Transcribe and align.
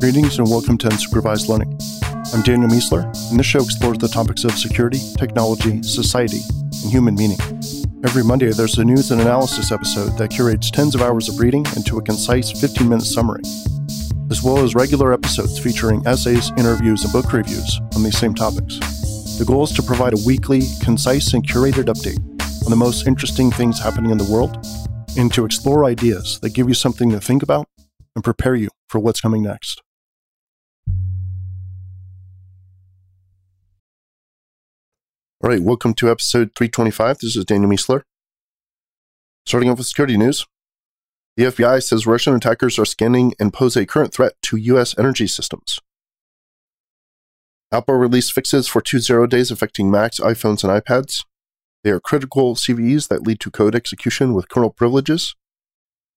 Greetings 0.00 0.38
and 0.38 0.48
welcome 0.48 0.78
to 0.78 0.88
Unsupervised 0.88 1.48
Learning. 1.48 1.78
I'm 2.32 2.40
Daniel 2.40 2.70
Miessler, 2.70 3.04
and 3.28 3.38
this 3.38 3.44
show 3.44 3.60
explores 3.60 3.98
the 3.98 4.08
topics 4.08 4.44
of 4.44 4.52
security, 4.52 4.98
technology, 5.18 5.82
society, 5.82 6.40
and 6.82 6.90
human 6.90 7.14
meaning. 7.16 7.36
Every 8.02 8.24
Monday, 8.24 8.50
there's 8.50 8.78
a 8.78 8.84
news 8.84 9.10
and 9.10 9.20
analysis 9.20 9.70
episode 9.70 10.16
that 10.16 10.30
curates 10.30 10.70
tens 10.70 10.94
of 10.94 11.02
hours 11.02 11.28
of 11.28 11.38
reading 11.38 11.66
into 11.76 11.98
a 11.98 12.02
concise 12.02 12.50
15 12.50 12.88
minute 12.88 13.04
summary, 13.04 13.42
as 14.30 14.42
well 14.42 14.60
as 14.60 14.74
regular 14.74 15.12
episodes 15.12 15.58
featuring 15.58 16.02
essays, 16.06 16.50
interviews, 16.56 17.04
and 17.04 17.12
book 17.12 17.30
reviews 17.30 17.78
on 17.94 18.02
these 18.02 18.16
same 18.16 18.34
topics. 18.34 18.78
The 19.36 19.44
goal 19.46 19.64
is 19.64 19.72
to 19.72 19.82
provide 19.82 20.14
a 20.14 20.22
weekly, 20.26 20.62
concise, 20.80 21.34
and 21.34 21.46
curated 21.46 21.92
update 21.92 22.18
on 22.64 22.70
the 22.70 22.76
most 22.76 23.06
interesting 23.06 23.50
things 23.50 23.78
happening 23.78 24.12
in 24.12 24.16
the 24.16 24.32
world 24.32 24.66
and 25.18 25.30
to 25.34 25.44
explore 25.44 25.84
ideas 25.84 26.40
that 26.40 26.54
give 26.54 26.68
you 26.68 26.74
something 26.74 27.10
to 27.10 27.20
think 27.20 27.42
about 27.42 27.68
and 28.14 28.24
prepare 28.24 28.54
you 28.54 28.70
for 28.88 28.98
what's 28.98 29.20
coming 29.20 29.42
next. 29.42 29.82
All 35.42 35.48
right, 35.48 35.62
welcome 35.62 35.94
to 35.94 36.10
episode 36.10 36.50
325. 36.54 37.20
This 37.20 37.34
is 37.34 37.46
Daniel 37.46 37.70
Miessler. 37.70 38.02
Starting 39.46 39.70
off 39.70 39.78
with 39.78 39.86
security 39.86 40.18
news. 40.18 40.44
The 41.38 41.44
FBI 41.44 41.82
says 41.82 42.06
Russian 42.06 42.34
attackers 42.34 42.78
are 42.78 42.84
scanning 42.84 43.32
and 43.40 43.50
pose 43.50 43.74
a 43.74 43.86
current 43.86 44.12
threat 44.12 44.34
to 44.42 44.58
U.S. 44.58 44.94
energy 44.98 45.26
systems. 45.26 45.78
Apple 47.72 47.94
released 47.94 48.34
fixes 48.34 48.68
for 48.68 48.82
two 48.82 48.98
zero 48.98 49.26
days 49.26 49.50
affecting 49.50 49.90
Macs, 49.90 50.20
iPhones, 50.20 50.62
and 50.62 50.84
iPads. 50.84 51.24
They 51.84 51.90
are 51.90 52.00
critical 52.00 52.54
CVEs 52.54 53.08
that 53.08 53.22
lead 53.22 53.40
to 53.40 53.50
code 53.50 53.74
execution 53.74 54.34
with 54.34 54.50
kernel 54.50 54.68
privileges. 54.68 55.34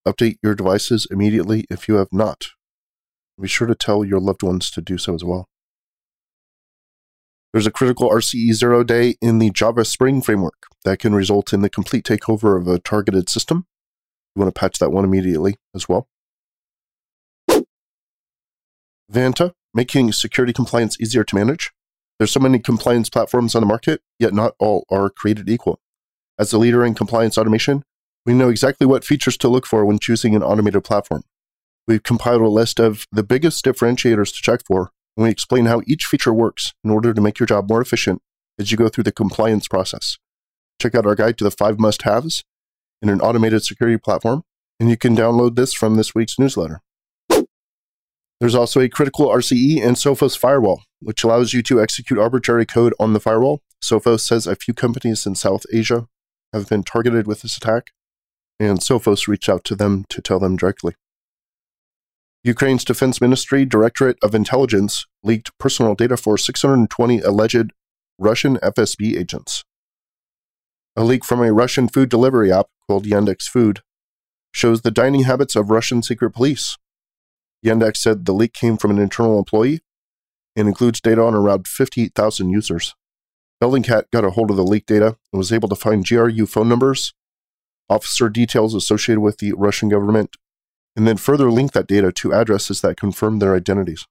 Update 0.05 0.35
your 0.43 0.53
devices 0.53 1.07
immediately 1.09 1.63
if 1.69 1.87
you 1.87 1.95
have 1.95 2.11
not. 2.11 2.47
Be 3.39 3.47
sure 3.47 3.67
to 3.67 3.75
tell 3.75 4.03
your 4.03 4.19
loved 4.19 4.43
ones 4.43 4.69
to 4.71 4.81
do 4.81 4.97
so 4.97 5.15
as 5.15 5.23
well. 5.23 5.47
There's 7.53 7.67
a 7.67 7.71
critical 7.71 8.09
RCE 8.09 8.51
zero 8.53 8.83
day 8.83 9.15
in 9.21 9.37
the 9.37 9.51
Java 9.51 9.85
Spring 9.85 10.23
framework 10.23 10.65
that 10.85 10.97
can 10.97 11.13
result 11.13 11.53
in 11.53 11.61
the 11.61 11.69
complete 11.69 12.03
takeover 12.03 12.59
of 12.59 12.67
a 12.67 12.79
targeted 12.79 13.29
system. 13.29 13.67
You 14.35 14.41
want 14.41 14.53
to 14.53 14.59
patch 14.59 14.79
that 14.79 14.91
one 14.91 15.05
immediately 15.05 15.57
as 15.75 15.87
well. 15.87 16.07
Vanta, 19.11 19.53
making 19.71 20.11
security 20.13 20.51
compliance 20.51 20.99
easier 20.99 21.23
to 21.23 21.35
manage. 21.35 21.71
There's 22.17 22.31
so 22.31 22.39
many 22.39 22.57
compliance 22.57 23.11
platforms 23.11 23.53
on 23.53 23.61
the 23.61 23.67
market, 23.67 24.01
yet 24.17 24.33
not 24.33 24.55
all 24.57 24.85
are 24.89 25.11
created 25.11 25.47
equal. 25.47 25.79
As 26.39 26.53
a 26.53 26.57
leader 26.57 26.83
in 26.83 26.95
compliance 26.95 27.37
automation, 27.37 27.83
we 28.25 28.33
know 28.33 28.49
exactly 28.49 28.87
what 28.87 29.03
features 29.03 29.37
to 29.37 29.47
look 29.47 29.67
for 29.67 29.85
when 29.85 29.99
choosing 29.99 30.35
an 30.35 30.41
automated 30.41 30.83
platform. 30.83 31.21
We've 31.87 32.01
compiled 32.01 32.41
a 32.41 32.47
list 32.47 32.79
of 32.79 33.05
the 33.11 33.23
biggest 33.23 33.63
differentiators 33.63 34.35
to 34.35 34.41
check 34.41 34.61
for 34.65 34.91
and 35.15 35.23
we 35.23 35.29
explain 35.29 35.65
how 35.65 35.81
each 35.85 36.05
feature 36.05 36.33
works 36.33 36.73
in 36.83 36.89
order 36.89 37.13
to 37.13 37.21
make 37.21 37.39
your 37.39 37.47
job 37.47 37.69
more 37.69 37.81
efficient 37.81 38.21
as 38.59 38.71
you 38.71 38.77
go 38.77 38.89
through 38.89 39.03
the 39.03 39.11
compliance 39.11 39.67
process. 39.67 40.17
Check 40.81 40.95
out 40.95 41.05
our 41.05 41.15
guide 41.15 41.37
to 41.37 41.43
the 41.43 41.51
five 41.51 41.79
must 41.79 42.03
haves 42.03 42.43
in 43.01 43.09
an 43.09 43.21
automated 43.21 43.63
security 43.63 43.97
platform, 43.97 44.43
and 44.79 44.89
you 44.89 44.97
can 44.97 45.15
download 45.15 45.55
this 45.55 45.73
from 45.73 45.95
this 45.95 46.15
week's 46.15 46.39
newsletter. 46.39 46.81
There's 48.39 48.55
also 48.55 48.81
a 48.81 48.89
critical 48.89 49.27
RCE 49.27 49.81
and 49.81 49.95
Sophos 49.95 50.37
firewall, 50.37 50.83
which 50.99 51.23
allows 51.23 51.53
you 51.53 51.63
to 51.63 51.81
execute 51.81 52.19
arbitrary 52.19 52.65
code 52.65 52.93
on 52.99 53.13
the 53.13 53.19
firewall. 53.19 53.61
Sophos 53.81 54.21
says 54.21 54.47
a 54.47 54.55
few 54.55 54.73
companies 54.73 55.25
in 55.25 55.35
South 55.35 55.63
Asia 55.71 56.07
have 56.51 56.67
been 56.67 56.83
targeted 56.83 57.25
with 57.27 57.41
this 57.41 57.55
attack, 57.55 57.91
and 58.59 58.79
Sophos 58.79 59.27
reached 59.27 59.49
out 59.49 59.63
to 59.65 59.75
them 59.75 60.05
to 60.09 60.21
tell 60.21 60.39
them 60.39 60.57
directly. 60.57 60.95
Ukraine's 62.45 62.83
Defense 62.83 63.21
Ministry 63.21 63.63
Directorate 63.63 64.17
of 64.21 64.35
Intelligence 64.35 65.05
leaked 65.23 65.57
personal 65.57 65.95
data 65.95 66.17
for 66.17 66.37
620 66.37 67.21
alleged 67.21 67.71
Russian 68.19 68.57
FSB 68.57 69.17
agents. 69.17 69.63
A 70.97 71.05
leak 71.05 71.23
from 71.23 71.41
a 71.41 71.53
Russian 71.53 71.87
food 71.87 72.09
delivery 72.09 72.51
app 72.51 72.67
called 72.85 73.05
Yandex 73.05 73.43
Food 73.43 73.79
shows 74.51 74.81
the 74.81 74.91
dining 74.91 75.23
habits 75.23 75.55
of 75.55 75.69
Russian 75.69 76.03
secret 76.03 76.31
police. 76.31 76.77
Yandex 77.65 77.95
said 77.95 78.25
the 78.25 78.33
leak 78.33 78.51
came 78.51 78.75
from 78.75 78.91
an 78.91 78.99
internal 78.99 79.39
employee 79.39 79.79
and 80.53 80.67
includes 80.67 80.99
data 80.99 81.21
on 81.23 81.33
around 81.33 81.65
58,000 81.65 82.49
users. 82.49 82.93
Bellingcat 83.63 84.11
got 84.11 84.25
a 84.25 84.31
hold 84.31 84.51
of 84.51 84.57
the 84.57 84.65
leaked 84.65 84.89
data 84.89 85.15
and 85.31 85.37
was 85.37 85.53
able 85.53 85.69
to 85.69 85.75
find 85.75 86.05
GRU 86.05 86.45
phone 86.45 86.67
numbers, 86.67 87.13
officer 87.89 88.27
details 88.27 88.75
associated 88.75 89.21
with 89.21 89.37
the 89.37 89.53
Russian 89.53 89.87
government, 89.87 90.35
and 90.95 91.07
then 91.07 91.17
further 91.17 91.51
link 91.51 91.71
that 91.73 91.87
data 91.87 92.11
to 92.11 92.33
addresses 92.33 92.81
that 92.81 92.97
confirm 92.97 93.39
their 93.39 93.55
identities. 93.55 94.05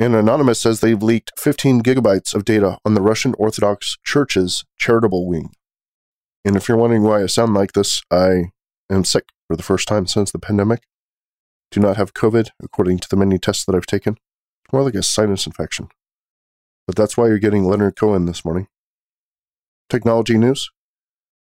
And 0.00 0.14
Anonymous 0.14 0.60
says 0.60 0.78
they've 0.78 1.02
leaked 1.02 1.32
15 1.38 1.82
gigabytes 1.82 2.32
of 2.32 2.44
data 2.44 2.78
on 2.84 2.94
the 2.94 3.02
Russian 3.02 3.34
Orthodox 3.36 3.96
Church's 4.04 4.64
charitable 4.78 5.26
wing. 5.26 5.50
And 6.44 6.56
if 6.56 6.68
you're 6.68 6.78
wondering 6.78 7.02
why 7.02 7.22
I 7.22 7.26
sound 7.26 7.54
like 7.54 7.72
this, 7.72 8.02
I 8.10 8.52
am 8.88 9.04
sick 9.04 9.30
for 9.48 9.56
the 9.56 9.62
first 9.62 9.88
time 9.88 10.06
since 10.06 10.30
the 10.30 10.38
pandemic. 10.38 10.84
Do 11.72 11.80
not 11.80 11.96
have 11.96 12.14
COVID, 12.14 12.50
according 12.62 13.00
to 13.00 13.08
the 13.08 13.16
many 13.16 13.38
tests 13.38 13.64
that 13.64 13.74
I've 13.74 13.86
taken. 13.86 14.14
It's 14.64 14.72
more 14.72 14.84
like 14.84 14.94
a 14.94 15.02
sinus 15.02 15.46
infection. 15.46 15.88
But 16.86 16.94
that's 16.94 17.16
why 17.16 17.26
you're 17.26 17.38
getting 17.38 17.64
Leonard 17.64 17.96
Cohen 17.96 18.26
this 18.26 18.44
morning. 18.44 18.68
Technology 19.90 20.38
news. 20.38 20.70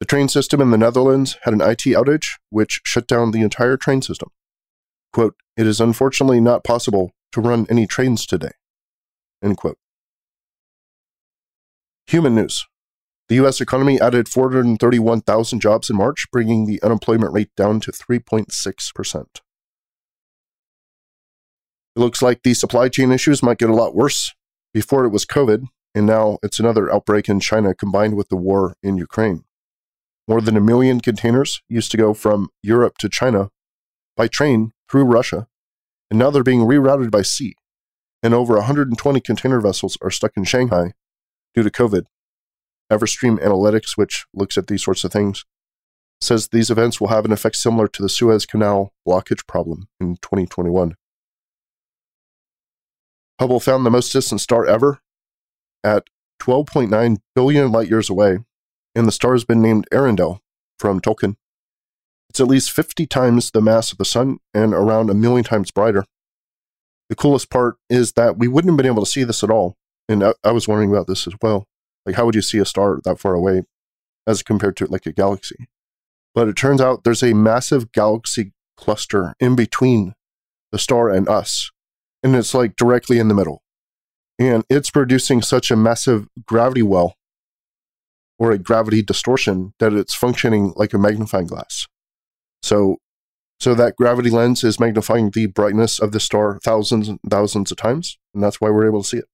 The 0.01 0.07
train 0.07 0.29
system 0.29 0.61
in 0.61 0.71
the 0.71 0.79
Netherlands 0.79 1.37
had 1.43 1.55
an 1.55 1.61
IT 1.61 1.81
outage, 1.81 2.39
which 2.51 2.81
shut 2.85 3.09
down 3.09 3.33
the 3.33 3.43
entire 3.43 3.77
train 3.77 4.01
system. 4.01 4.31
Quote, 5.13 5.35
it 5.57 5.67
is 5.67 5.81
unfortunately 5.81 6.41
not 6.41 6.63
possible 6.63 7.11
to 7.33 7.41
run 7.41 7.67
any 7.69 7.87
trains 7.87 8.25
today. 8.25 8.53
End 9.43 9.57
quote. 9.57 9.79
Human 12.07 12.35
news. 12.35 12.65
The 13.29 13.35
U.S. 13.37 13.61
economy 13.61 14.01
added 14.01 14.29
431,000 14.29 15.61
jobs 15.61 15.91
in 15.91 15.97
March, 15.97 16.27
bringing 16.33 16.65
the 16.65 16.83
unemployment 16.83 17.33
rate 17.33 17.51
down 17.57 17.81
to 17.81 17.93
3.6%. 17.93 19.27
It 21.97 22.01
looks 22.01 22.23
like 22.23 22.43
the 22.43 22.55
supply 22.55 22.89
chain 22.89 23.13
issues 23.13 23.43
might 23.43 23.59
get 23.59 23.69
a 23.69 23.75
lot 23.75 23.95
worse. 23.95 24.33
Before 24.73 25.05
it 25.05 25.11
was 25.11 25.27
COVID, 25.27 25.65
and 25.95 26.07
now 26.07 26.39
it's 26.43 26.61
another 26.61 26.93
outbreak 26.93 27.29
in 27.29 27.41
China 27.41 27.75
combined 27.75 28.17
with 28.17 28.29
the 28.29 28.37
war 28.37 28.77
in 28.83 28.97
Ukraine. 28.97 29.45
More 30.29 30.43
than 30.43 30.59
a 30.59 30.61
million 30.61 31.01
containers 31.01 31.63
used 31.69 31.91
to 31.91 31.97
go 31.97 32.13
from 32.13 32.51
Europe 32.63 32.99
to 32.99 33.09
China 33.09 33.49
by 34.15 34.29
train 34.29 34.73
through 34.91 35.05
Russia, 35.05 35.49
and 36.11 36.19
now 36.19 36.31
they're 36.31 36.43
being 36.43 36.61
rerouted 36.61 37.11
by 37.11 37.23
sea. 37.23 37.55
And 38.23 38.35
over 38.35 38.55
120 38.57 39.21
container 39.21 39.61
vessels 39.61 39.97
are 40.03 40.11
stuck 40.11 40.33
in 40.37 40.45
Shanghai 40.45 40.93
due 41.55 41.63
to 41.63 41.71
COVID. 41.71 42.03
Everstream 42.93 43.39
Analytics, 43.39 43.97
which 43.97 44.27
looks 44.35 44.59
at 44.59 44.67
these 44.67 44.85
sorts 44.85 45.03
of 45.03 45.13
things, 45.13 45.47
says 46.21 46.49
these 46.49 46.71
events 46.71 47.01
will 47.01 47.09
have 47.09 47.25
an 47.25 47.33
effect 47.33 47.57
similar 47.57 47.89
to 47.89 48.03
the 48.03 48.09
Suez 48.09 48.45
Canal 48.45 48.93
blockage 49.07 49.47
problem 49.47 49.89
in 49.99 50.17
2021. 50.17 50.95
Hubble 53.41 53.61
found 53.61 53.87
the 53.87 53.91
most 53.91 54.13
distant 54.13 54.41
star 54.41 54.67
ever 54.67 54.99
at 55.83 56.05
12.9 56.43 57.19
billion 57.35 57.73
light 57.73 57.89
years 57.89 58.11
away 58.11 58.41
and 58.99 59.07
the 59.07 59.13
star 59.13 59.33
has 59.33 59.45
been 59.45 59.63
named 59.63 59.87
Earendel 59.93 60.41
from 60.77 61.01
Tolkien. 61.01 61.37
It's 62.29 62.41
at 62.41 62.49
least 62.49 62.73
50 62.73 63.07
times 63.07 63.53
the 63.53 63.63
mass 63.63 63.93
of 63.93 63.99
the 63.99 64.05
sun 64.05 64.39
and 64.53 64.75
around 64.75 65.09
a 65.09 65.15
million 65.15 65.45
times 65.45 65.71
brighter. 65.71 66.05
The 67.09 67.15
coolest 67.15 67.49
part 67.49 67.77
is 67.89 68.15
that 68.15 68.39
we 68.39 68.49
wouldn't 68.49 68.73
have 68.73 68.77
been 68.77 68.93
able 68.93 69.05
to 69.05 69.11
see 69.11 69.23
this 69.23 69.45
at 69.45 69.51
all. 69.51 69.77
And 70.09 70.25
I, 70.25 70.35
I 70.43 70.51
was 70.51 70.67
wondering 70.67 70.91
about 70.91 71.07
this 71.07 71.29
as 71.29 71.35
well. 71.41 71.69
Like, 72.05 72.17
how 72.17 72.27
would 72.27 72.35
you 72.35 72.43
see 72.43 72.59
a 72.59 72.65
star 72.65 72.99
that 73.05 73.21
far 73.21 73.35
away 73.35 73.63
as 74.27 74.43
compared 74.43 74.77
to 74.79 74.87
like 74.87 75.07
a 75.07 75.13
galaxy? 75.13 75.69
But 76.35 76.49
it 76.49 76.57
turns 76.57 76.81
out 76.81 77.05
there's 77.05 77.23
a 77.23 77.35
massive 77.35 77.93
galaxy 77.93 78.53
cluster 78.77 79.35
in 79.39 79.55
between 79.55 80.15
the 80.73 80.79
star 80.79 81.09
and 81.09 81.29
us. 81.29 81.71
And 82.25 82.35
it's 82.35 82.53
like 82.53 82.75
directly 82.75 83.21
in 83.21 83.29
the 83.29 83.35
middle. 83.35 83.63
And 84.41 84.65
it's 84.69 84.91
producing 84.91 85.41
such 85.41 85.71
a 85.71 85.77
massive 85.77 86.27
gravity 86.47 86.83
well 86.83 87.15
or 88.39 88.53
a 88.53 88.59
gravity 88.59 89.03
distortion 89.03 89.75
that 89.79 89.93
it's 89.93 90.15
functioning 90.15 90.73
like 90.77 90.95
a 90.95 90.99
magnifying 90.99 91.47
glass. 91.47 91.87
So, 92.63 92.99
so 93.61 93.75
that 93.75 93.97
gravity 93.97 94.31
lens 94.31 94.63
is 94.63 94.79
magnifying 94.79 95.31
the 95.31 95.47
brightness 95.47 95.99
of 95.99 96.13
the 96.13 96.21
star 96.21 96.61
thousands 96.63 97.09
and 97.09 97.19
thousands 97.29 97.71
of 97.71 97.77
times, 97.77 98.19
and 98.33 98.43
that's 98.43 98.61
why 98.61 98.71
we're 98.71 98.87
able 98.87 99.03
to 99.03 99.09
see 99.09 99.19
it. 99.19 99.27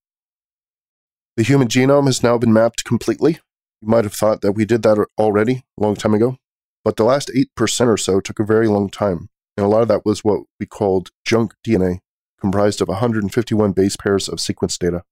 The 1.36 1.42
human 1.42 1.68
genome 1.68 2.06
has 2.06 2.22
now 2.22 2.38
been 2.38 2.52
mapped 2.52 2.84
completely. 2.84 3.38
You 3.82 3.88
might 3.88 4.04
have 4.04 4.14
thought 4.14 4.40
that 4.40 4.52
we 4.52 4.64
did 4.64 4.82
that 4.84 5.04
already 5.18 5.64
a 5.78 5.82
long 5.82 5.96
time 5.96 6.14
ago, 6.14 6.38
but 6.84 6.96
the 6.96 7.04
last 7.04 7.30
8% 7.58 7.86
or 7.86 7.96
so 7.96 8.20
took 8.20 8.38
a 8.38 8.44
very 8.44 8.68
long 8.68 8.88
time, 8.88 9.28
and 9.56 9.66
a 9.66 9.68
lot 9.68 9.82
of 9.82 9.88
that 9.88 10.06
was 10.06 10.24
what 10.24 10.44
we 10.58 10.66
called 10.66 11.10
junk 11.24 11.54
DNA, 11.66 11.98
comprised 12.40 12.80
of 12.80 12.88
151 12.88 13.72
base 13.72 13.96
pairs 13.96 14.28
of 14.28 14.40
sequence 14.40 14.78
data. 14.78 15.02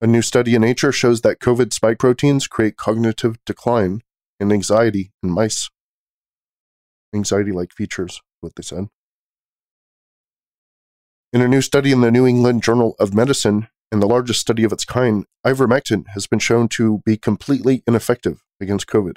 A 0.00 0.06
new 0.06 0.22
study 0.22 0.54
in 0.54 0.62
Nature 0.62 0.92
shows 0.92 1.22
that 1.22 1.40
COVID 1.40 1.72
spike 1.72 1.98
proteins 1.98 2.46
create 2.46 2.76
cognitive 2.76 3.36
decline 3.44 4.02
and 4.38 4.52
anxiety 4.52 5.12
in 5.22 5.30
mice. 5.30 5.70
anxiety 7.14 7.50
like 7.50 7.72
features, 7.72 8.20
what 8.40 8.54
they 8.54 8.62
said. 8.62 8.88
In 11.32 11.40
a 11.40 11.48
new 11.48 11.62
study 11.62 11.90
in 11.90 12.00
the 12.00 12.10
New 12.10 12.26
England 12.26 12.62
Journal 12.62 12.94
of 13.00 13.14
Medicine, 13.14 13.68
and 13.90 14.02
the 14.02 14.06
largest 14.06 14.40
study 14.40 14.64
of 14.64 14.72
its 14.72 14.84
kind, 14.84 15.24
ivermectin 15.46 16.08
has 16.08 16.26
been 16.26 16.38
shown 16.38 16.68
to 16.68 17.00
be 17.04 17.16
completely 17.16 17.82
ineffective 17.86 18.42
against 18.60 18.86
COVID. 18.86 19.16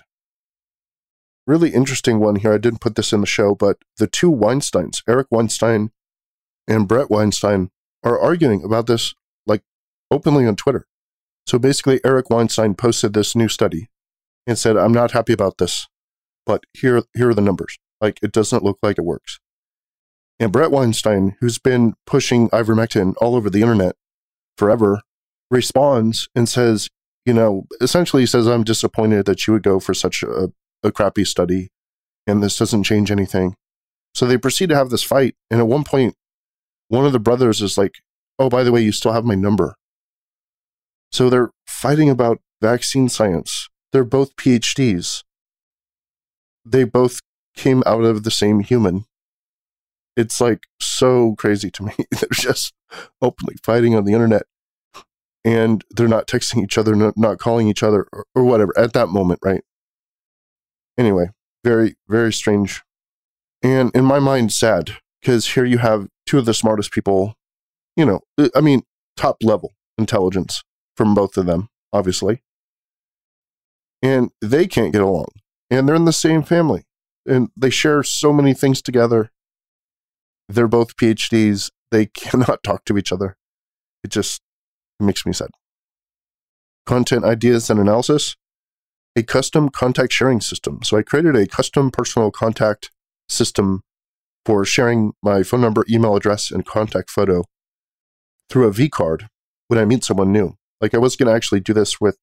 Really 1.45 1.71
interesting 1.71 2.19
one 2.19 2.37
here. 2.37 2.53
I 2.53 2.57
didn't 2.57 2.81
put 2.81 2.95
this 2.95 3.11
in 3.11 3.21
the 3.21 3.27
show, 3.27 3.55
but 3.55 3.77
the 3.97 4.07
two 4.07 4.31
Weinsteins, 4.31 5.03
Eric 5.07 5.27
Weinstein 5.29 5.91
and 6.67 6.87
Brett 6.87 7.09
Weinstein, 7.09 7.71
are 8.03 8.19
arguing 8.19 8.63
about 8.63 8.87
this 8.87 9.13
openly 10.11 10.45
on 10.45 10.55
Twitter. 10.55 10.85
So 11.47 11.57
basically, 11.57 11.99
Eric 12.05 12.29
Weinstein 12.29 12.75
posted 12.75 13.13
this 13.13 13.35
new 13.35 13.47
study 13.47 13.89
and 14.45 14.57
said, 14.57 14.77
I'm 14.77 14.93
not 14.93 15.11
happy 15.11 15.33
about 15.33 15.57
this, 15.57 15.87
but 16.45 16.65
here, 16.73 17.01
here 17.15 17.29
are 17.29 17.33
the 17.33 17.41
numbers. 17.41 17.77
Like, 17.99 18.19
it 18.21 18.31
doesn't 18.31 18.63
look 18.63 18.77
like 18.83 18.97
it 18.97 19.05
works. 19.05 19.39
And 20.39 20.51
Brett 20.51 20.71
Weinstein, 20.71 21.35
who's 21.39 21.59
been 21.59 21.93
pushing 22.05 22.49
ivermectin 22.49 23.13
all 23.21 23.35
over 23.35 23.49
the 23.49 23.61
internet 23.61 23.95
forever, 24.57 25.01
responds 25.51 26.27
and 26.35 26.49
says, 26.49 26.89
you 27.25 27.33
know, 27.33 27.67
essentially 27.79 28.25
says, 28.25 28.47
I'm 28.47 28.63
disappointed 28.63 29.25
that 29.27 29.45
you 29.45 29.53
would 29.53 29.63
go 29.63 29.79
for 29.79 29.93
such 29.93 30.23
a, 30.23 30.51
a 30.81 30.91
crappy 30.91 31.25
study 31.25 31.69
and 32.25 32.41
this 32.41 32.57
doesn't 32.57 32.83
change 32.83 33.11
anything. 33.11 33.55
So 34.15 34.25
they 34.25 34.37
proceed 34.37 34.69
to 34.69 34.75
have 34.75 34.89
this 34.89 35.03
fight. 35.03 35.35
And 35.49 35.59
at 35.59 35.67
one 35.67 35.83
point, 35.83 36.15
one 36.87 37.05
of 37.05 37.13
the 37.13 37.19
brothers 37.19 37.61
is 37.61 37.77
like, 37.77 37.95
oh, 38.39 38.49
by 38.49 38.63
the 38.63 38.71
way, 38.71 38.81
you 38.81 38.91
still 38.91 39.13
have 39.13 39.25
my 39.25 39.35
number. 39.35 39.75
So 41.11 41.29
they're 41.29 41.51
fighting 41.67 42.09
about 42.09 42.39
vaccine 42.61 43.09
science. 43.09 43.69
They're 43.91 44.03
both 44.03 44.35
PhDs. 44.35 45.23
They 46.65 46.83
both 46.83 47.19
came 47.55 47.83
out 47.85 48.03
of 48.03 48.23
the 48.23 48.31
same 48.31 48.61
human. 48.61 49.05
It's 50.15 50.39
like 50.39 50.63
so 50.79 51.35
crazy 51.37 51.69
to 51.71 51.83
me. 51.83 51.93
they're 52.11 52.29
just 52.31 52.73
openly 53.21 53.55
fighting 53.63 53.95
on 53.95 54.05
the 54.05 54.13
internet 54.13 54.43
and 55.43 55.83
they're 55.89 56.07
not 56.07 56.27
texting 56.27 56.63
each 56.63 56.77
other, 56.77 56.95
not, 56.95 57.39
calling 57.39 57.67
each 57.67 57.83
other 57.83 58.07
or, 58.13 58.25
or 58.35 58.43
whatever 58.43 58.77
at 58.77 58.93
that 58.93 59.09
moment, 59.09 59.39
right? 59.43 59.63
Anyway, 60.97 61.29
very, 61.63 61.95
very 62.07 62.31
strange. 62.31 62.83
And 63.63 63.91
in 63.95 64.05
my 64.05 64.19
mind, 64.19 64.53
sad 64.53 64.97
because 65.19 65.53
here 65.53 65.65
you 65.65 65.79
have 65.79 66.07
two 66.25 66.37
of 66.37 66.45
the 66.45 66.53
smartest 66.53 66.91
people, 66.91 67.35
you 67.95 68.05
know, 68.05 68.21
I 68.55 68.61
mean, 68.61 68.83
top 69.17 69.37
level 69.41 69.71
intelligence 69.97 70.63
from 70.95 71.13
both 71.13 71.37
of 71.37 71.45
them, 71.45 71.69
obviously. 71.93 72.41
And 74.01 74.31
they 74.41 74.67
can't 74.67 74.93
get 74.93 75.01
along. 75.01 75.27
And 75.69 75.87
they're 75.87 75.95
in 75.95 76.05
the 76.05 76.13
same 76.13 76.43
family. 76.43 76.83
And 77.25 77.49
they 77.55 77.69
share 77.69 78.03
so 78.03 78.33
many 78.33 78.53
things 78.53 78.81
together. 78.81 79.31
They're 80.49 80.67
both 80.67 80.97
PhDs. 80.97 81.71
They 81.91 82.05
cannot 82.17 82.63
talk 82.63 82.85
to 82.85 82.97
each 82.97 83.11
other. 83.11 83.37
It 84.03 84.11
just 84.11 84.41
makes 84.99 85.25
me 85.25 85.33
sad. 85.33 85.49
Content 86.85 87.23
ideas 87.23 87.69
and 87.69 87.79
analysis. 87.79 88.35
A 89.15 89.23
custom 89.23 89.69
contact 89.69 90.13
sharing 90.13 90.41
system. 90.41 90.79
So 90.83 90.97
I 90.97 91.03
created 91.03 91.35
a 91.35 91.45
custom 91.45 91.91
personal 91.91 92.31
contact 92.31 92.91
system 93.29 93.81
for 94.45 94.65
sharing 94.65 95.13
my 95.21 95.43
phone 95.43 95.61
number, 95.61 95.85
email 95.89 96.15
address, 96.15 96.49
and 96.49 96.65
contact 96.65 97.09
photo 97.09 97.43
through 98.49 98.67
a 98.67 98.71
V 98.71 98.89
card 98.89 99.27
when 99.67 99.79
I 99.79 99.85
meet 99.85 100.03
someone 100.03 100.31
new. 100.31 100.55
Like 100.81 100.93
I 100.93 100.97
was 100.97 101.15
going 101.15 101.27
to 101.27 101.35
actually 101.35 101.59
do 101.59 101.73
this 101.73 102.01
with 102.01 102.17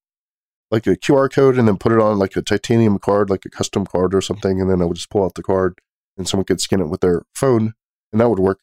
like 0.71 0.87
a 0.87 0.97
QR 0.97 1.33
code 1.33 1.59
and 1.59 1.67
then 1.67 1.79
put 1.79 1.93
it 1.93 2.01
on 2.01 2.19
like 2.19 2.37
a 2.37 2.43
titanium 2.43 2.99
card, 2.99 3.31
like 3.31 3.45
a 3.45 3.51
custom 3.51 3.87
card 3.87 4.15
or 4.15 4.21
something. 4.21 4.61
And 4.61 4.69
then 4.69 4.83
I 4.83 4.85
would 4.85 4.97
just 4.97 5.11
pull 5.11 5.25
out 5.25 5.35
the 5.35 5.43
card 5.43 5.79
and 6.17 6.29
someone 6.29 6.45
could 6.45 6.61
scan 6.61 6.81
it 6.81 6.89
with 6.89 7.01
their 7.01 7.23
phone 7.35 7.75
and 8.13 8.21
that 8.21 8.29
would 8.29 8.39
work. 8.39 8.61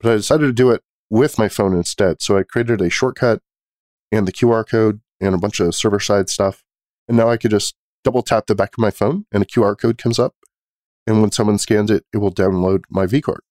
But 0.00 0.12
I 0.12 0.16
decided 0.16 0.46
to 0.46 0.52
do 0.52 0.70
it 0.70 0.82
with 1.10 1.38
my 1.38 1.48
phone 1.48 1.74
instead. 1.74 2.22
So 2.22 2.38
I 2.38 2.42
created 2.42 2.80
a 2.80 2.88
shortcut 2.88 3.40
and 4.10 4.26
the 4.26 4.32
QR 4.32 4.66
code 4.66 5.00
and 5.20 5.34
a 5.34 5.38
bunch 5.38 5.60
of 5.60 5.74
server 5.74 6.00
side 6.00 6.28
stuff. 6.28 6.64
And 7.08 7.16
now 7.16 7.28
I 7.28 7.36
could 7.36 7.50
just 7.50 7.74
double 8.04 8.22
tap 8.22 8.46
the 8.46 8.54
back 8.54 8.70
of 8.74 8.78
my 8.78 8.90
phone 8.90 9.26
and 9.32 9.42
a 9.42 9.46
QR 9.46 9.78
code 9.78 9.98
comes 9.98 10.18
up. 10.18 10.34
And 11.06 11.20
when 11.20 11.32
someone 11.32 11.58
scans 11.58 11.90
it, 11.90 12.04
it 12.12 12.18
will 12.18 12.32
download 12.32 12.84
my 12.88 13.06
V 13.06 13.20
card. 13.20 13.42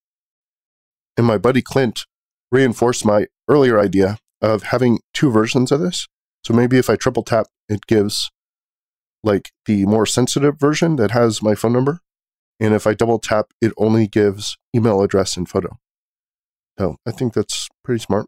And 1.16 1.26
my 1.26 1.38
buddy 1.38 1.62
Clint 1.62 2.06
reinforced 2.50 3.04
my 3.04 3.26
earlier 3.48 3.78
idea 3.78 4.18
of 4.42 4.64
having 4.64 4.98
two 5.14 5.30
versions 5.30 5.72
of 5.72 5.80
this. 5.80 6.06
So 6.44 6.52
maybe 6.52 6.76
if 6.76 6.90
I 6.90 6.96
triple 6.96 7.22
tap, 7.22 7.46
it 7.68 7.86
gives 7.86 8.30
like 9.22 9.50
the 9.66 9.86
more 9.86 10.04
sensitive 10.04 10.58
version 10.58 10.96
that 10.96 11.12
has 11.12 11.42
my 11.42 11.54
phone 11.54 11.72
number. 11.72 12.00
And 12.58 12.74
if 12.74 12.86
I 12.86 12.94
double 12.94 13.18
tap, 13.18 13.46
it 13.60 13.72
only 13.76 14.06
gives 14.06 14.56
email 14.74 15.00
address 15.00 15.36
and 15.36 15.48
photo. 15.48 15.78
So 16.78 16.96
I 17.06 17.12
think 17.12 17.34
that's 17.34 17.68
pretty 17.84 18.00
smart. 18.00 18.26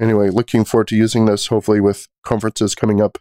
Anyway, 0.00 0.30
looking 0.30 0.64
forward 0.64 0.88
to 0.88 0.96
using 0.96 1.26
this 1.26 1.48
hopefully 1.48 1.80
with 1.80 2.08
conferences 2.24 2.74
coming 2.74 3.00
up, 3.00 3.18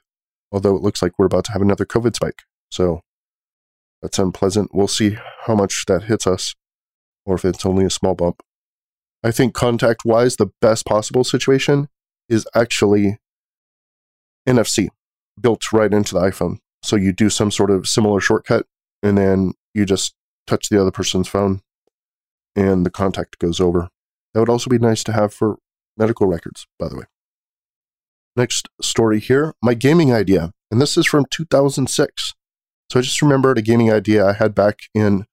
although 0.51 0.75
it 0.75 0.81
looks 0.81 1.01
like 1.01 1.17
we're 1.17 1.25
about 1.25 1.45
to 1.45 1.51
have 1.51 1.61
another 1.61 1.85
COVID 1.85 2.15
spike. 2.15 2.43
So 2.69 3.01
that's 4.01 4.19
unpleasant. 4.19 4.71
We'll 4.73 4.87
see 4.87 5.17
how 5.45 5.55
much 5.55 5.85
that 5.87 6.03
hits 6.03 6.25
us 6.25 6.55
or 7.25 7.35
if 7.35 7.45
it's 7.45 7.65
only 7.65 7.85
a 7.85 7.89
small 7.89 8.15
bump. 8.15 8.41
I 9.23 9.31
think 9.31 9.53
contact 9.53 10.03
wise, 10.03 10.35
the 10.35 10.51
best 10.61 10.85
possible 10.85 11.23
situation 11.23 11.87
is 12.27 12.47
actually 12.55 13.19
NFC 14.47 14.89
built 15.39 15.71
right 15.71 15.93
into 15.93 16.15
the 16.15 16.21
iPhone. 16.21 16.57
So 16.83 16.95
you 16.95 17.13
do 17.13 17.29
some 17.29 17.51
sort 17.51 17.69
of 17.69 17.87
similar 17.87 18.19
shortcut 18.19 18.65
and 19.03 19.17
then 19.17 19.53
you 19.73 19.85
just 19.85 20.15
touch 20.47 20.69
the 20.69 20.81
other 20.81 20.91
person's 20.91 21.27
phone 21.27 21.61
and 22.55 22.85
the 22.85 22.89
contact 22.89 23.39
goes 23.39 23.59
over. 23.59 23.89
That 24.33 24.39
would 24.39 24.49
also 24.49 24.69
be 24.69 24.79
nice 24.79 25.03
to 25.05 25.13
have 25.13 25.33
for 25.33 25.57
medical 25.97 26.27
records, 26.27 26.65
by 26.79 26.89
the 26.89 26.97
way. 26.97 27.03
Next 28.35 28.69
story 28.81 29.19
here 29.19 29.53
my 29.61 29.73
gaming 29.73 30.13
idea. 30.13 30.51
And 30.71 30.81
this 30.81 30.97
is 30.97 31.05
from 31.05 31.25
2006. 31.29 32.33
So 32.89 32.99
I 32.99 33.01
just 33.01 33.21
remembered 33.21 33.57
a 33.57 33.61
gaming 33.61 33.91
idea 33.91 34.25
I 34.25 34.33
had 34.33 34.55
back 34.55 34.79
in 34.95 35.25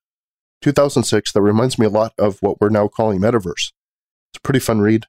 2006 0.61 1.31
that 1.31 1.41
reminds 1.41 1.79
me 1.79 1.85
a 1.85 1.89
lot 1.89 2.13
of 2.17 2.39
what 2.41 2.59
we're 2.59 2.69
now 2.69 2.87
calling 2.87 3.19
metaverse. 3.19 3.71
It's 4.31 4.39
a 4.39 4.41
pretty 4.41 4.59
fun 4.59 4.79
read. 4.81 5.05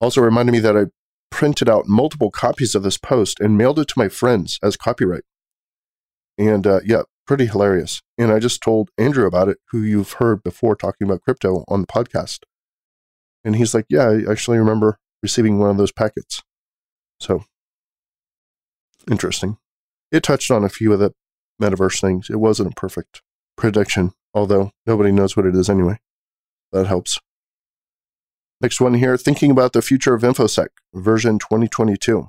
Also 0.00 0.20
reminded 0.20 0.52
me 0.52 0.58
that 0.60 0.76
I 0.76 0.86
printed 1.30 1.68
out 1.68 1.88
multiple 1.88 2.30
copies 2.30 2.74
of 2.74 2.82
this 2.82 2.98
post 2.98 3.40
and 3.40 3.56
mailed 3.56 3.78
it 3.78 3.88
to 3.88 3.94
my 3.98 4.08
friends 4.08 4.58
as 4.62 4.76
copyright. 4.76 5.24
And 6.38 6.66
uh, 6.66 6.80
yeah, 6.84 7.02
pretty 7.26 7.46
hilarious. 7.46 8.02
And 8.18 8.32
I 8.32 8.38
just 8.38 8.62
told 8.62 8.90
Andrew 8.98 9.26
about 9.26 9.48
it, 9.48 9.58
who 9.70 9.82
you've 9.82 10.14
heard 10.14 10.42
before 10.42 10.76
talking 10.76 11.06
about 11.06 11.22
crypto 11.22 11.64
on 11.68 11.80
the 11.80 11.86
podcast. 11.86 12.40
And 13.44 13.56
he's 13.56 13.74
like, 13.74 13.86
Yeah, 13.88 14.08
I 14.08 14.30
actually 14.30 14.58
remember 14.58 14.98
receiving 15.22 15.58
one 15.58 15.70
of 15.70 15.76
those 15.76 15.92
packets. 15.92 16.42
So 17.20 17.44
interesting. 19.10 19.56
It 20.10 20.22
touched 20.22 20.50
on 20.50 20.64
a 20.64 20.68
few 20.68 20.92
of 20.92 20.98
the 20.98 21.12
metaverse 21.60 22.00
things. 22.00 22.28
It 22.28 22.36
wasn't 22.36 22.72
a 22.72 22.74
perfect 22.74 23.22
prediction, 23.56 24.12
although 24.34 24.72
nobody 24.86 25.12
knows 25.12 25.36
what 25.36 25.46
it 25.46 25.54
is 25.54 25.70
anyway. 25.70 25.98
That 26.72 26.86
helps. 26.86 27.18
Next 28.62 28.80
one 28.80 28.94
here 28.94 29.16
thinking 29.16 29.50
about 29.50 29.72
the 29.72 29.82
future 29.82 30.14
of 30.14 30.22
InfoSec, 30.22 30.68
version 30.94 31.40
2022. 31.40 32.28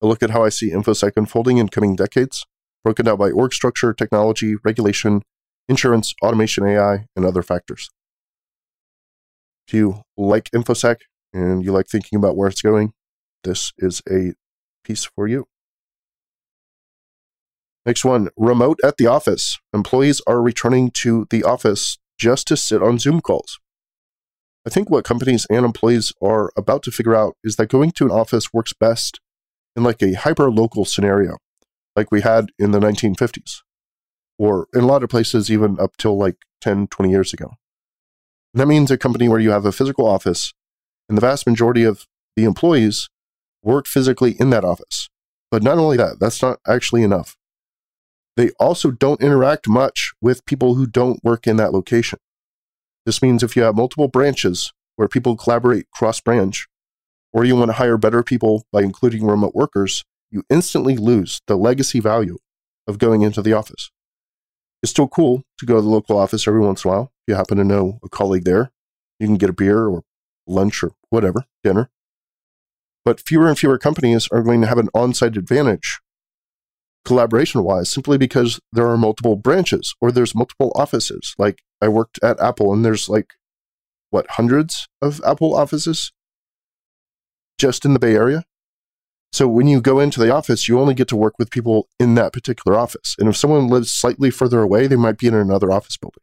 A 0.00 0.06
look 0.06 0.22
at 0.22 0.30
how 0.30 0.44
I 0.44 0.48
see 0.48 0.70
InfoSec 0.70 1.14
unfolding 1.16 1.58
in 1.58 1.68
coming 1.68 1.96
decades, 1.96 2.46
broken 2.84 3.06
down 3.06 3.18
by 3.18 3.32
org 3.32 3.52
structure, 3.52 3.92
technology, 3.92 4.54
regulation, 4.62 5.22
insurance, 5.68 6.14
automation, 6.22 6.64
AI, 6.64 7.06
and 7.16 7.24
other 7.24 7.42
factors. 7.42 7.90
If 9.66 9.74
you 9.74 10.02
like 10.16 10.48
InfoSec 10.52 10.98
and 11.32 11.64
you 11.64 11.72
like 11.72 11.88
thinking 11.88 12.16
about 12.20 12.36
where 12.36 12.48
it's 12.48 12.62
going, 12.62 12.92
this 13.42 13.72
is 13.76 14.00
a 14.08 14.34
piece 14.84 15.04
for 15.04 15.26
you. 15.26 15.48
Next 17.84 18.04
one 18.04 18.28
remote 18.36 18.78
at 18.84 18.96
the 18.96 19.08
office. 19.08 19.58
Employees 19.72 20.22
are 20.28 20.40
returning 20.40 20.92
to 21.02 21.26
the 21.30 21.42
office 21.42 21.98
just 22.16 22.46
to 22.46 22.56
sit 22.56 22.80
on 22.80 23.00
Zoom 23.00 23.20
calls. 23.20 23.58
I 24.66 24.70
think 24.70 24.88
what 24.88 25.04
companies 25.04 25.46
and 25.50 25.64
employees 25.64 26.12
are 26.22 26.50
about 26.56 26.82
to 26.84 26.90
figure 26.90 27.14
out 27.14 27.36
is 27.44 27.56
that 27.56 27.68
going 27.68 27.90
to 27.92 28.06
an 28.06 28.10
office 28.10 28.52
works 28.52 28.72
best 28.72 29.20
in 29.76 29.82
like 29.82 30.02
a 30.02 30.14
hyper 30.14 30.50
local 30.50 30.84
scenario, 30.84 31.36
like 31.94 32.10
we 32.10 32.22
had 32.22 32.50
in 32.58 32.70
the 32.70 32.80
1950s, 32.80 33.60
or 34.38 34.68
in 34.72 34.80
a 34.80 34.86
lot 34.86 35.02
of 35.02 35.10
places, 35.10 35.50
even 35.50 35.78
up 35.78 35.96
till 35.98 36.16
like 36.16 36.36
10, 36.62 36.86
20 36.86 37.10
years 37.10 37.34
ago. 37.34 37.52
And 38.54 38.60
that 38.60 38.66
means 38.66 38.90
a 38.90 38.96
company 38.96 39.28
where 39.28 39.40
you 39.40 39.50
have 39.50 39.66
a 39.66 39.72
physical 39.72 40.06
office 40.06 40.54
and 41.08 41.18
the 41.18 41.22
vast 41.22 41.46
majority 41.46 41.84
of 41.84 42.06
the 42.36 42.44
employees 42.44 43.10
work 43.62 43.86
physically 43.86 44.34
in 44.38 44.50
that 44.50 44.64
office. 44.64 45.10
But 45.50 45.62
not 45.62 45.78
only 45.78 45.96
that, 45.98 46.18
that's 46.20 46.40
not 46.40 46.58
actually 46.66 47.02
enough. 47.02 47.36
They 48.36 48.50
also 48.58 48.90
don't 48.90 49.20
interact 49.20 49.68
much 49.68 50.12
with 50.20 50.44
people 50.46 50.74
who 50.74 50.86
don't 50.86 51.22
work 51.22 51.46
in 51.46 51.56
that 51.56 51.72
location. 51.72 52.18
This 53.06 53.22
means 53.22 53.42
if 53.42 53.56
you 53.56 53.62
have 53.62 53.76
multiple 53.76 54.08
branches 54.08 54.72
where 54.96 55.08
people 55.08 55.36
collaborate 55.36 55.90
cross 55.90 56.20
branch, 56.20 56.66
or 57.32 57.44
you 57.44 57.56
want 57.56 57.68
to 57.68 57.74
hire 57.74 57.98
better 57.98 58.22
people 58.22 58.64
by 58.72 58.82
including 58.82 59.26
remote 59.26 59.54
workers, 59.54 60.04
you 60.30 60.44
instantly 60.48 60.96
lose 60.96 61.40
the 61.46 61.56
legacy 61.56 62.00
value 62.00 62.38
of 62.86 62.98
going 62.98 63.22
into 63.22 63.42
the 63.42 63.52
office. 63.52 63.90
it's 64.82 64.90
still 64.90 65.08
cool 65.08 65.42
to 65.58 65.64
go 65.64 65.76
to 65.76 65.80
the 65.80 65.88
local 65.88 66.18
office 66.18 66.46
every 66.46 66.60
once 66.60 66.84
in 66.84 66.90
a 66.90 66.94
while. 66.94 67.12
If 67.26 67.32
you 67.32 67.34
happen 67.34 67.56
to 67.56 67.64
know 67.64 67.98
a 68.04 68.08
colleague 68.08 68.44
there, 68.44 68.70
you 69.18 69.26
can 69.26 69.36
get 69.36 69.48
a 69.48 69.54
beer 69.54 69.86
or 69.86 70.02
lunch 70.46 70.82
or 70.82 70.92
whatever, 71.08 71.44
dinner. 71.62 71.90
But 73.04 73.20
fewer 73.20 73.48
and 73.48 73.58
fewer 73.58 73.78
companies 73.78 74.28
are 74.30 74.42
going 74.42 74.60
to 74.60 74.66
have 74.66 74.78
an 74.78 74.90
on 74.94 75.14
site 75.14 75.36
advantage 75.36 76.00
collaboration 77.04 77.62
wise 77.62 77.90
simply 77.90 78.16
because 78.18 78.60
there 78.72 78.88
are 78.88 78.96
multiple 78.96 79.36
branches 79.36 79.94
or 80.00 80.10
there's 80.10 80.34
multiple 80.34 80.72
offices. 80.74 81.34
Like 81.38 81.62
I 81.84 81.88
worked 81.88 82.18
at 82.22 82.40
Apple 82.40 82.72
and 82.72 82.82
there's 82.82 83.10
like, 83.10 83.34
what, 84.08 84.26
hundreds 84.30 84.88
of 85.02 85.20
Apple 85.26 85.54
offices 85.54 86.12
just 87.58 87.84
in 87.84 87.92
the 87.92 87.98
Bay 87.98 88.14
Area? 88.14 88.44
So 89.32 89.46
when 89.46 89.66
you 89.66 89.82
go 89.82 90.00
into 90.00 90.18
the 90.18 90.32
office, 90.32 90.66
you 90.66 90.80
only 90.80 90.94
get 90.94 91.08
to 91.08 91.16
work 91.16 91.34
with 91.38 91.50
people 91.50 91.88
in 91.98 92.14
that 92.14 92.32
particular 92.32 92.78
office. 92.78 93.16
And 93.18 93.28
if 93.28 93.36
someone 93.36 93.68
lives 93.68 93.92
slightly 93.92 94.30
further 94.30 94.62
away, 94.62 94.86
they 94.86 94.96
might 94.96 95.18
be 95.18 95.26
in 95.26 95.34
another 95.34 95.70
office 95.70 95.98
building. 95.98 96.22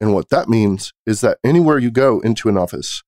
And 0.00 0.14
what 0.14 0.30
that 0.30 0.48
means 0.48 0.94
is 1.04 1.20
that 1.20 1.38
anywhere 1.44 1.76
you 1.76 1.90
go 1.90 2.20
into 2.20 2.48
an 2.48 2.56
office, 2.56 3.02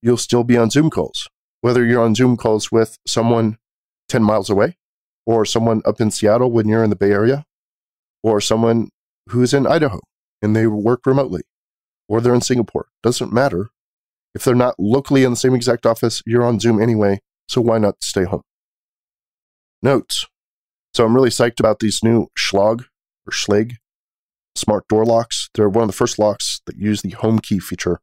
you'll 0.00 0.16
still 0.16 0.44
be 0.44 0.56
on 0.56 0.70
Zoom 0.70 0.88
calls, 0.88 1.28
whether 1.60 1.84
you're 1.84 2.02
on 2.02 2.14
Zoom 2.14 2.38
calls 2.38 2.72
with 2.72 2.96
someone 3.06 3.58
10 4.08 4.22
miles 4.22 4.48
away, 4.48 4.78
or 5.26 5.44
someone 5.44 5.82
up 5.84 6.00
in 6.00 6.10
Seattle 6.10 6.50
when 6.50 6.68
you're 6.68 6.84
in 6.84 6.90
the 6.90 6.96
Bay 6.96 7.10
Area, 7.10 7.44
or 8.22 8.40
someone 8.40 8.88
who's 9.28 9.52
in 9.52 9.66
Idaho 9.66 10.00
and 10.46 10.56
they 10.56 10.66
work 10.66 11.04
remotely, 11.04 11.42
or 12.08 12.20
they're 12.20 12.34
in 12.34 12.40
Singapore. 12.40 12.86
Doesn't 13.02 13.32
matter. 13.32 13.68
If 14.34 14.44
they're 14.44 14.54
not 14.54 14.76
locally 14.78 15.24
in 15.24 15.32
the 15.32 15.36
same 15.36 15.54
exact 15.54 15.84
office, 15.84 16.22
you're 16.24 16.44
on 16.44 16.60
Zoom 16.60 16.80
anyway 16.80 17.20
so 17.48 17.60
why 17.60 17.78
not 17.78 18.02
stay 18.02 18.24
home? 18.24 18.42
Notes. 19.82 20.26
So 20.94 21.04
I'm 21.04 21.14
really 21.14 21.30
psyched 21.30 21.60
about 21.60 21.80
these 21.80 22.00
new 22.02 22.28
Schlag 22.38 22.84
or 23.26 23.30
Schlage 23.30 23.76
smart 24.54 24.88
door 24.88 25.04
locks. 25.04 25.50
They're 25.54 25.68
one 25.68 25.82
of 25.82 25.88
the 25.88 25.96
first 25.96 26.18
locks 26.18 26.60
that 26.66 26.76
use 26.76 27.02
the 27.02 27.10
home 27.10 27.38
key 27.38 27.58
feature 27.58 28.00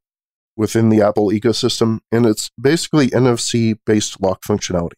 within 0.55 0.89
the 0.89 1.01
Apple 1.01 1.29
ecosystem, 1.29 1.99
and 2.11 2.27
it's 2.27 2.51
basically 2.61 3.09
NFC 3.09 3.79
based 3.85 4.21
lock 4.21 4.43
functionality. 4.43 4.93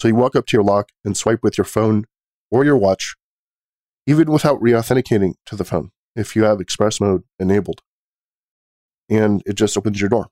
So 0.00 0.08
you 0.08 0.14
walk 0.14 0.36
up 0.36 0.46
to 0.46 0.56
your 0.56 0.64
lock 0.64 0.90
and 1.04 1.16
swipe 1.16 1.40
with 1.42 1.56
your 1.56 1.64
phone 1.64 2.04
or 2.50 2.64
your 2.64 2.76
watch, 2.76 3.14
even 4.06 4.30
without 4.30 4.60
re 4.60 4.74
authenticating 4.74 5.34
to 5.46 5.56
the 5.56 5.64
phone 5.64 5.90
if 6.18 6.34
you 6.34 6.44
have 6.44 6.60
express 6.60 7.00
mode 7.00 7.22
enabled. 7.38 7.80
And 9.08 9.42
it 9.46 9.54
just 9.54 9.76
opens 9.76 10.00
your 10.00 10.10
door. 10.10 10.26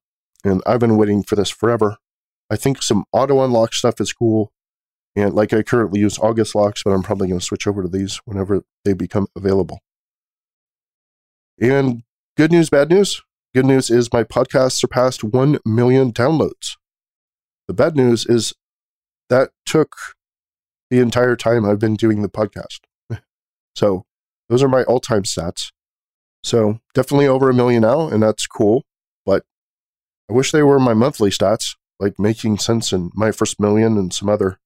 And 0.44 0.62
I've 0.66 0.80
been 0.80 0.96
waiting 0.96 1.22
for 1.22 1.36
this 1.36 1.48
forever. 1.48 1.96
I 2.50 2.56
think 2.56 2.82
some 2.82 3.04
auto 3.12 3.42
unlock 3.42 3.72
stuff 3.72 4.00
is 4.00 4.12
cool. 4.12 4.52
And 5.14 5.32
like 5.32 5.52
I 5.54 5.62
currently 5.62 6.00
use 6.00 6.18
August 6.18 6.54
locks, 6.54 6.82
but 6.82 6.90
I'm 6.90 7.02
probably 7.02 7.28
going 7.28 7.40
to 7.40 7.44
switch 7.44 7.66
over 7.66 7.82
to 7.82 7.88
these 7.88 8.20
whenever 8.24 8.64
they 8.84 8.92
become 8.92 9.28
available. 9.34 9.80
And 11.58 12.02
good 12.36 12.52
news, 12.52 12.68
bad 12.68 12.90
news. 12.90 13.22
Good 13.54 13.64
news 13.64 13.88
is 13.88 14.12
my 14.12 14.24
podcast 14.24 14.72
surpassed 14.72 15.24
1 15.24 15.58
million 15.64 16.12
downloads. 16.12 16.76
The 17.66 17.74
bad 17.74 17.96
news 17.96 18.26
is 18.26 18.52
that 19.30 19.50
took 19.64 19.96
the 20.90 21.00
entire 21.00 21.34
time 21.34 21.64
I've 21.64 21.78
been 21.78 21.94
doing 21.94 22.20
the 22.20 22.28
podcast. 22.28 22.80
so 23.74 24.04
those 24.48 24.62
are 24.62 24.68
my 24.68 24.82
all 24.84 25.00
time 25.00 25.22
stats. 25.22 25.72
So 26.46 26.78
definitely 26.94 27.26
over 27.26 27.50
a 27.50 27.54
million 27.54 27.82
now, 27.82 28.06
and 28.06 28.22
that's 28.22 28.46
cool. 28.46 28.84
But 29.24 29.42
I 30.30 30.32
wish 30.32 30.52
they 30.52 30.62
were 30.62 30.78
my 30.78 30.94
monthly 30.94 31.30
stats 31.30 31.74
like 31.98 32.20
making 32.20 32.58
sense 32.58 32.92
in 32.92 33.10
my 33.14 33.32
first 33.32 33.58
million 33.58 33.98
and 33.98 34.14
some 34.14 34.28
other, 34.28 34.60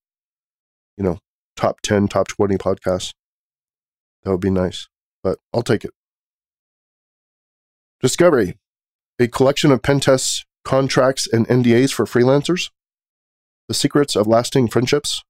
you 0.99 1.05
know, 1.05 1.21
top 1.57 1.81
10, 1.81 2.09
top 2.09 2.29
20 2.29 2.59
podcasts. 2.59 3.15
That 4.23 4.31
would 4.31 4.43
be 4.43 4.51
nice, 4.51 4.89
but 5.23 5.39
I'll 5.55 5.63
take 5.63 5.83
it. 5.87 5.95
Discovery, 8.03 8.59
a 9.19 9.27
collection 9.27 9.73
of 9.73 9.81
pen 9.81 10.01
tests, 10.01 10.45
contracts, 10.67 11.27
and 11.33 11.49
NDAs 11.49 11.95
for 11.95 12.05
freelancers. 12.05 12.69
The 13.69 13.75
secrets 13.75 14.17
of 14.17 14.27
lasting 14.27 14.69
friendships. 14.69 15.23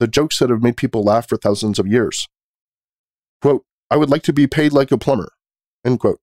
The 0.00 0.06
jokes 0.06 0.38
that 0.38 0.50
have 0.50 0.62
made 0.62 0.76
people 0.76 1.02
laugh 1.02 1.30
for 1.30 1.38
thousands 1.38 1.78
of 1.78 1.86
years. 1.86 2.28
Quote, 3.40 3.64
I 3.90 3.96
would 3.96 4.10
like 4.10 4.22
to 4.24 4.34
be 4.34 4.46
paid 4.46 4.74
like 4.74 4.92
a 4.92 4.98
plumber. 4.98 5.32
End 5.84 5.98
quote. 5.98 6.20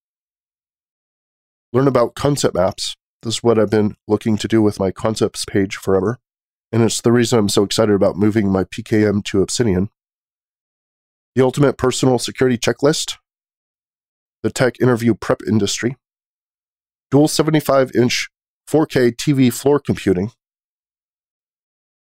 Learn 1.73 1.87
about 1.87 2.15
concept 2.15 2.55
maps, 2.55 2.95
this 3.21 3.35
is 3.35 3.43
what 3.43 3.59
I've 3.59 3.69
been 3.69 3.95
looking 4.07 4.37
to 4.37 4.47
do 4.47 4.61
with 4.61 4.79
my 4.79 4.91
concepts 4.91 5.43
page 5.45 5.75
forever. 5.75 6.19
And 6.71 6.83
it's 6.83 7.01
the 7.01 7.11
reason 7.11 7.37
I'm 7.37 7.49
so 7.49 7.63
excited 7.63 7.93
about 7.93 8.15
moving 8.15 8.49
my 8.49 8.63
PKM 8.63 9.23
to 9.25 9.41
Obsidian. 9.41 9.89
The 11.35 11.43
ultimate 11.43 11.77
personal 11.77 12.17
security 12.17 12.57
checklist, 12.57 13.17
the 14.41 14.49
tech 14.49 14.79
interview 14.81 15.15
prep 15.15 15.41
industry, 15.47 15.97
dual 17.11 17.27
75 17.27 17.91
inch 17.93 18.29
4K 18.69 19.15
TV 19.15 19.51
floor 19.51 19.79
computing, 19.79 20.31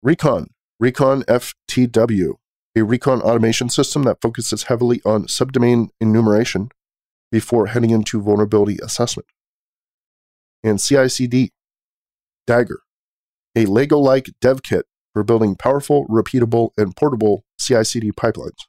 Recon, 0.03 0.49
Recon 0.79 1.23
FTW, 1.23 2.35
a 2.77 2.85
recon 2.85 3.21
automation 3.23 3.69
system 3.69 4.03
that 4.05 4.21
focuses 4.21 4.65
heavily 4.65 5.01
on 5.05 5.27
subdomain 5.27 5.89
enumeration 6.01 6.71
before 7.31 7.67
heading 7.67 7.91
into 7.91 8.21
vulnerability 8.21 8.79
assessment 8.83 9.29
and 10.63 10.81
CI/CD 10.81 11.53
Dagger, 12.47 12.81
a 13.55 13.67
Lego-like 13.67 14.31
dev 14.41 14.63
kit 14.63 14.87
for 15.13 15.23
building 15.23 15.55
powerful, 15.55 16.07
repeatable, 16.09 16.71
and 16.77 16.97
portable 16.97 17.45
CI/CD 17.59 18.13
pipelines. 18.13 18.67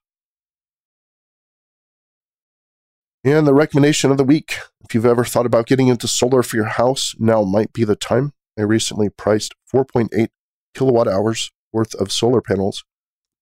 And 3.24 3.46
the 3.46 3.54
recommendation 3.54 4.12
of 4.12 4.18
the 4.18 4.24
week 4.24 4.56
if 4.82 4.96
you've 4.96 5.06
ever 5.06 5.24
thought 5.24 5.46
about 5.46 5.68
getting 5.68 5.88
into 5.88 6.08
solar 6.08 6.42
for 6.42 6.56
your 6.56 6.66
house, 6.66 7.14
now 7.20 7.44
might 7.44 7.74
be 7.74 7.84
the 7.84 7.96
time. 7.96 8.34
I 8.58 8.64
recently 8.64 9.10
priced 9.10 9.54
4.8 9.72 10.30
kilowatt 10.74 11.08
hours 11.08 11.52
worth 11.72 11.94
of 11.96 12.12
solar 12.12 12.42
panels 12.42 12.84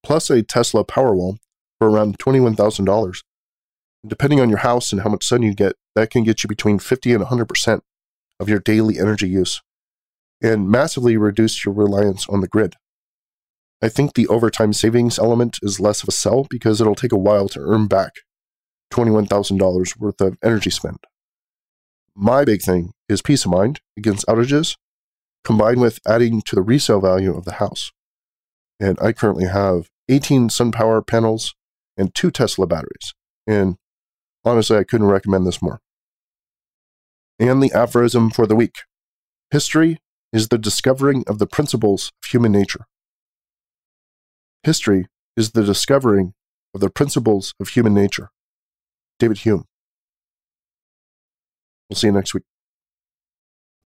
plus 0.04 0.30
a 0.30 0.44
Tesla 0.44 0.84
Powerwall 0.84 1.38
for 1.78 1.90
around 1.90 2.20
$21,000. 2.20 3.24
Depending 4.08 4.40
on 4.40 4.50
your 4.50 4.60
house 4.60 4.92
and 4.92 5.02
how 5.02 5.10
much 5.10 5.26
sun 5.26 5.44
you 5.44 5.54
get, 5.54 5.76
that 5.96 6.10
can 6.10 6.24
get 6.24 6.44
you 6.44 6.48
between 6.48 6.80
50 6.80 7.14
and 7.14 7.24
100% 7.24 7.82
of 8.40 8.50
your 8.50 8.60
daily 8.60 9.00
energy 9.00 9.28
use 9.28 9.62
and 10.42 10.70
massively 10.70 11.18
reduce 11.18 11.66
your 11.66 11.74
reliance 11.74 12.28
on 12.30 12.42
the 12.42 12.48
grid. 12.48 12.76
I 13.82 13.90
think 13.90 14.14
the 14.14 14.28
overtime 14.28 14.74
savings 14.74 15.20
element 15.20 15.58
is 15.62 15.80
less 15.80 16.04
of 16.04 16.10
a 16.10 16.12
sell 16.12 16.46
because 16.50 16.80
it'll 16.80 16.96
take 16.96 17.12
a 17.12 17.18
while 17.18 17.48
to 17.50 17.60
earn 17.60 17.88
back 17.88 18.14
$21,000 18.92 20.00
worth 20.00 20.22
of 20.22 20.38
energy 20.44 20.70
spend. 20.70 20.98
My 22.16 22.46
big 22.46 22.62
thing 22.62 22.94
is 23.08 23.22
peace 23.22 23.46
of 23.46 23.52
mind 23.52 23.82
against 23.98 24.26
outages, 24.28 24.76
combined 25.44 25.82
with 25.82 26.00
adding 26.08 26.42
to 26.44 26.56
the 26.56 26.62
resale 26.62 27.02
value 27.02 27.36
of 27.36 27.46
the 27.46 27.54
house. 27.54 27.92
And 28.80 28.98
I 29.00 29.12
currently 29.12 29.46
have 29.46 29.90
18 30.10 30.50
SunPower 30.50 31.06
panels 31.06 31.54
and 31.96 32.14
two 32.14 32.32
Tesla 32.32 32.66
batteries. 32.66 33.14
And 33.46 33.78
honestly, 34.48 34.78
I 34.78 34.84
couldn't 34.84 35.08
recommend 35.08 35.46
this 35.46 35.62
more 35.62 35.82
and 37.40 37.62
the 37.62 37.72
aphorism 37.72 38.30
for 38.30 38.48
the 38.48 38.56
week. 38.56 38.80
History 39.52 40.00
is 40.34 40.50
the 40.50 40.58
discovering 40.58 41.24
of 41.28 41.40
the 41.40 41.48
principles 41.48 42.12
of 42.22 42.30
human 42.30 42.52
nature. 42.52 42.86
History 44.64 45.08
is 45.36 45.52
the 45.52 45.64
discovering 45.64 46.34
of 46.74 46.82
the 46.82 46.90
principles 46.90 47.54
of 47.60 47.70
human 47.70 47.94
nature. 47.94 48.30
David 49.20 49.40
Hume. 49.40 49.66
We'll 51.90 51.96
see 51.96 52.08
you 52.08 52.14
next 52.14 52.34
week. 52.34 52.44